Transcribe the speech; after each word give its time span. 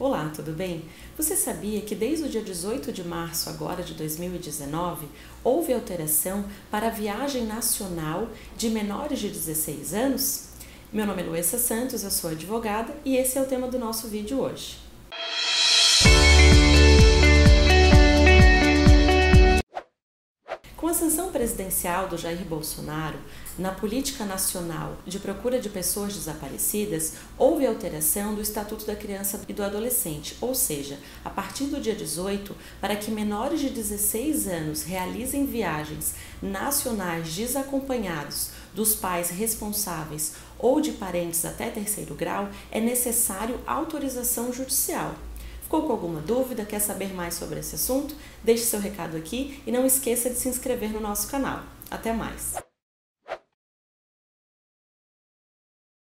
Olá, 0.00 0.30
tudo 0.32 0.52
bem? 0.52 0.84
Você 1.16 1.34
sabia 1.34 1.80
que 1.80 1.92
desde 1.92 2.24
o 2.24 2.28
dia 2.28 2.40
18 2.40 2.92
de 2.92 3.02
março 3.02 3.50
agora 3.50 3.82
de 3.82 3.94
2019 3.94 5.08
houve 5.42 5.72
alteração 5.72 6.44
para 6.70 6.86
a 6.86 6.90
viagem 6.90 7.44
nacional 7.44 8.28
de 8.56 8.70
menores 8.70 9.18
de 9.18 9.28
16 9.28 9.94
anos? 9.94 10.50
Meu 10.92 11.04
nome 11.04 11.22
é 11.22 11.24
Luessa 11.24 11.58
Santos, 11.58 12.04
eu 12.04 12.12
sou 12.12 12.30
advogada 12.30 12.94
e 13.04 13.16
esse 13.16 13.38
é 13.38 13.42
o 13.42 13.46
tema 13.46 13.66
do 13.66 13.76
nosso 13.76 14.06
vídeo 14.06 14.38
hoje. 14.38 14.87
Com 20.88 20.92
a 20.92 20.94
sanção 20.94 21.30
presidencial 21.30 22.08
do 22.08 22.16
Jair 22.16 22.46
Bolsonaro 22.46 23.18
na 23.58 23.72
política 23.72 24.24
nacional 24.24 24.96
de 25.06 25.18
procura 25.18 25.60
de 25.60 25.68
pessoas 25.68 26.14
desaparecidas, 26.14 27.12
houve 27.36 27.66
alteração 27.66 28.34
do 28.34 28.40
Estatuto 28.40 28.86
da 28.86 28.96
Criança 28.96 29.38
e 29.46 29.52
do 29.52 29.62
Adolescente, 29.62 30.38
ou 30.40 30.54
seja, 30.54 30.98
a 31.22 31.28
partir 31.28 31.64
do 31.64 31.78
dia 31.78 31.94
18, 31.94 32.56
para 32.80 32.96
que 32.96 33.10
menores 33.10 33.60
de 33.60 33.68
16 33.68 34.48
anos 34.48 34.82
realizem 34.82 35.44
viagens 35.44 36.14
nacionais 36.40 37.34
desacompanhados 37.34 38.52
dos 38.74 38.94
pais 38.94 39.28
responsáveis 39.28 40.36
ou 40.58 40.80
de 40.80 40.92
parentes 40.92 41.44
até 41.44 41.68
terceiro 41.68 42.14
grau, 42.14 42.48
é 42.70 42.80
necessário 42.80 43.60
autorização 43.66 44.50
judicial. 44.50 45.14
Ficou 45.68 45.82
com 45.82 45.92
alguma 45.92 46.22
dúvida? 46.22 46.64
Quer 46.64 46.80
saber 46.80 47.12
mais 47.12 47.34
sobre 47.34 47.60
esse 47.60 47.74
assunto? 47.74 48.16
Deixe 48.42 48.64
seu 48.64 48.80
recado 48.80 49.18
aqui 49.18 49.62
e 49.66 49.70
não 49.70 49.84
esqueça 49.84 50.30
de 50.30 50.36
se 50.36 50.48
inscrever 50.48 50.90
no 50.90 50.98
nosso 50.98 51.28
canal. 51.28 51.62
Até 51.90 52.10
mais! 52.10 52.67